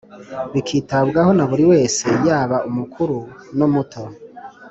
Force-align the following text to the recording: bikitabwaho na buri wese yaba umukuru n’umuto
bikitabwaho 0.53 1.31
na 1.37 1.45
buri 1.49 1.63
wese 1.71 2.05
yaba 2.27 2.57
umukuru 2.69 3.17
n’umuto 3.57 4.01